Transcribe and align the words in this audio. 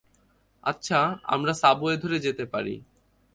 আচ্ছা, 0.63 0.99
আমরা 1.25 1.53
সাবওয়ে 1.53 1.95
ধরে 1.97 2.17
যেতে 2.19 2.45
পারি। 2.45 2.75